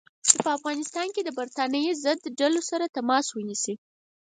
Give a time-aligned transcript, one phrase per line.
[0.27, 3.75] چې په افغانستان کې د برټانیې ضد ډلو سره تماس ونیسي.